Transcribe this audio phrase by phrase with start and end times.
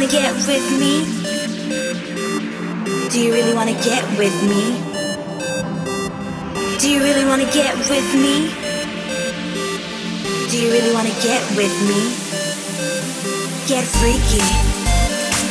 [0.00, 1.04] Get with me?
[3.10, 4.72] Do you really wanna get with me?
[6.78, 8.48] Do you really wanna get with me?
[10.50, 12.08] Do you really wanna get with me?
[13.68, 14.40] Get freaky,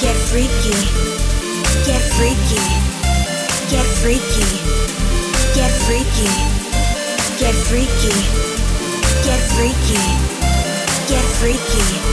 [0.00, 0.72] get freaky,
[1.84, 2.64] get freaky,
[3.68, 4.48] get freaky,
[5.54, 6.28] get freaky,
[7.38, 8.14] get freaky,
[9.22, 10.00] get freaky,
[11.08, 12.10] get freaky.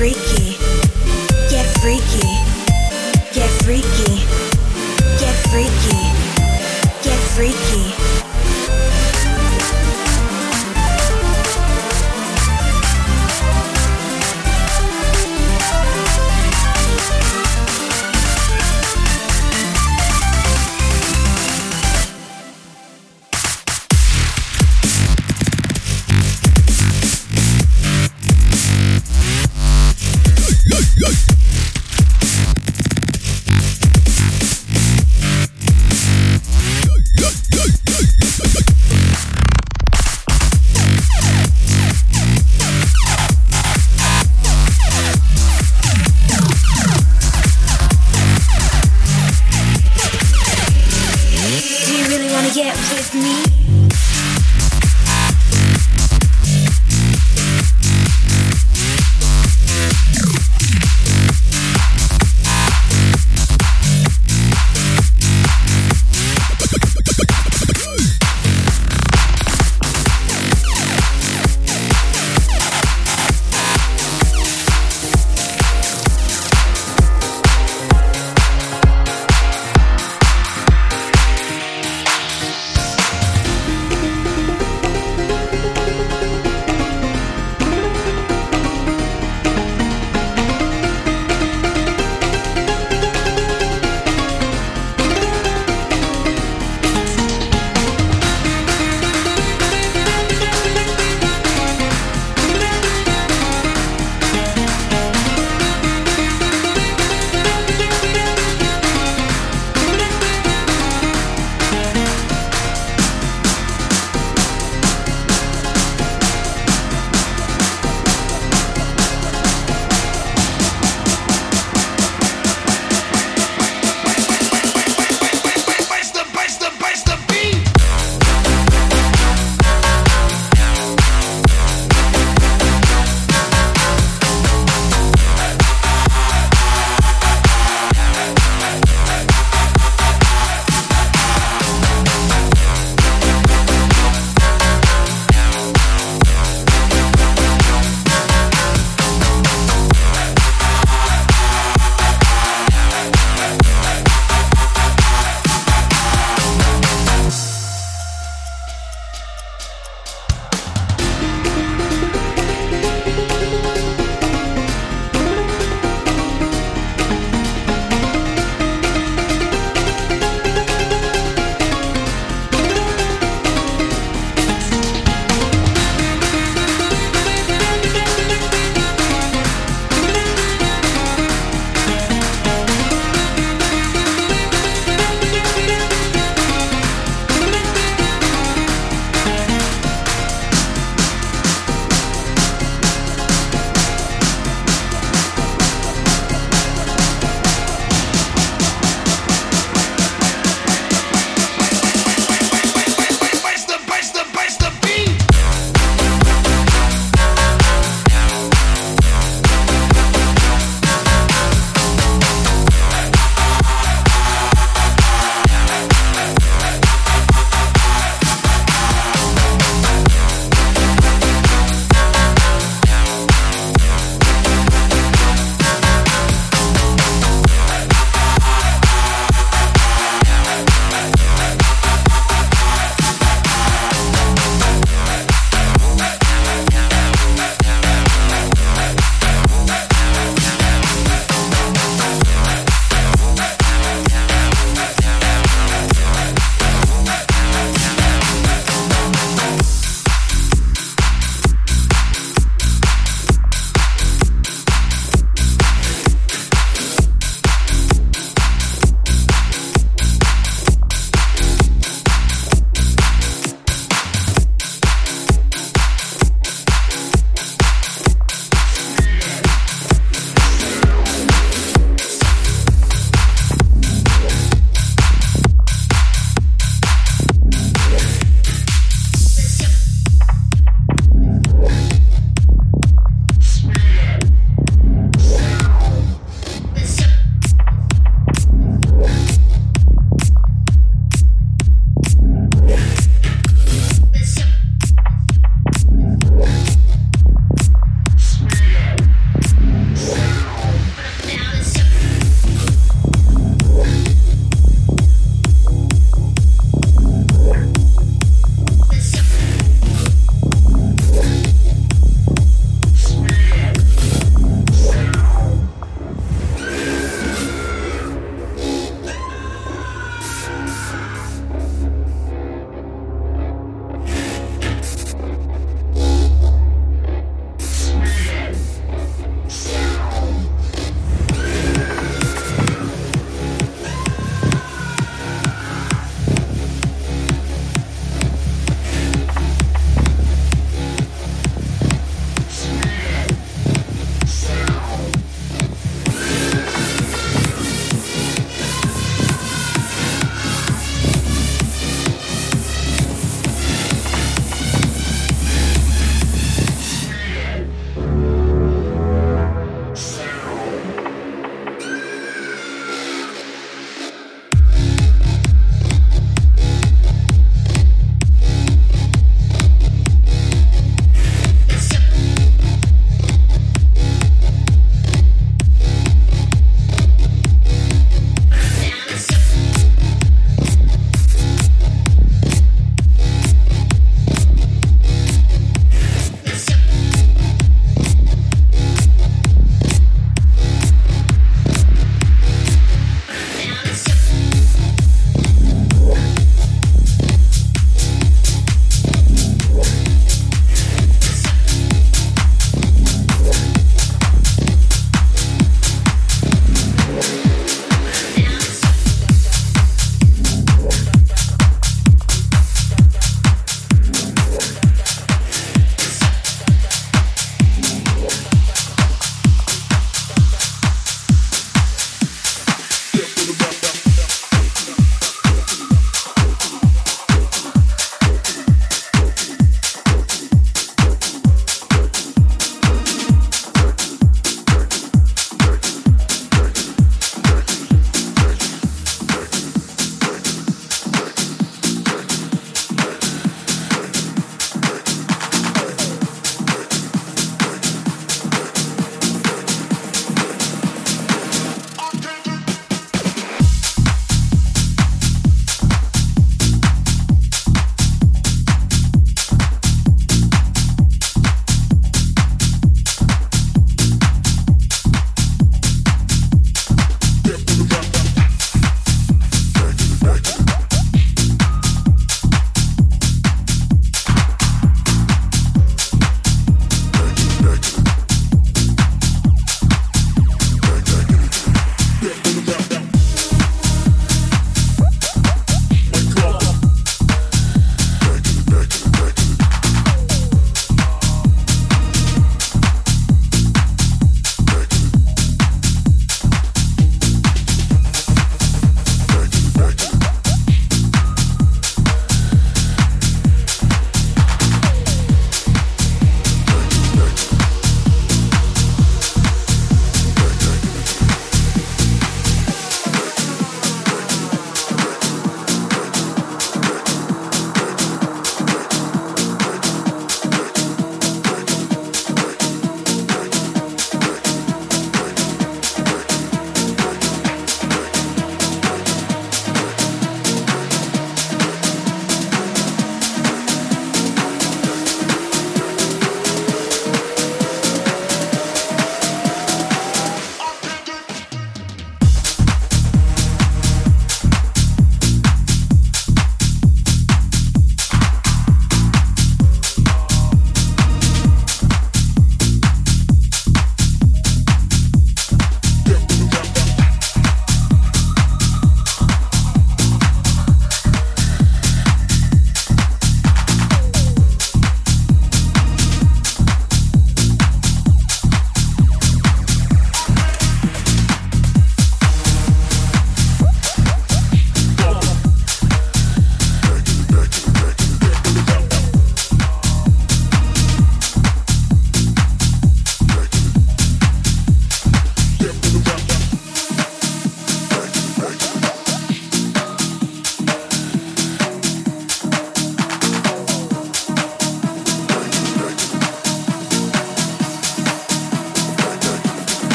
[0.00, 0.56] freaky.
[1.50, 2.32] Get freaky.
[3.34, 3.99] Get freaky.